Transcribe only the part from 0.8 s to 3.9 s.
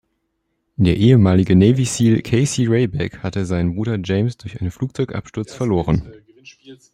ehemalige Navy Seal Casey Ryback hat seinen